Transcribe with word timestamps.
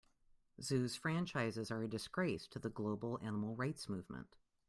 Zoos 0.59 0.95
franchises 0.95 1.69
are 1.69 1.83
a 1.83 1.87
disgrace 1.87 2.47
to 2.47 2.57
the 2.57 2.71
global 2.71 3.19
animal 3.21 3.55
rights 3.55 3.87
movement. 3.87 4.35